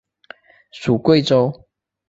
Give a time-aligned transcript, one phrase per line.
[0.71, 1.67] 属桂州。